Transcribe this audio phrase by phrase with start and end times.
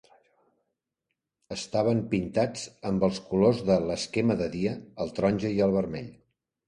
[1.55, 2.63] Estaven pintats
[2.93, 4.73] amb els colors de l"esquema "de dia",
[5.07, 6.11] el taronja i el vermell.